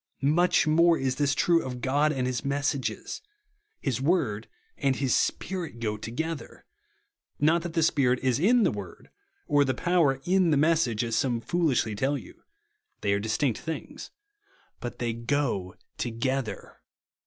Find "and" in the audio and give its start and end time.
2.11-2.25, 4.75-4.95